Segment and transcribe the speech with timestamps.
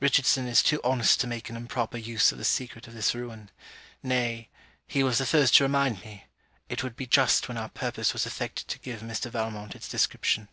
[0.00, 3.48] Richardson is too honest to make an improper use of the secret of this Ruin;
[4.02, 4.48] nay,
[4.88, 6.24] he was the first to remind me,
[6.68, 9.30] it would be just when our purpose was effected to give Mr.
[9.30, 10.48] Valmont its description.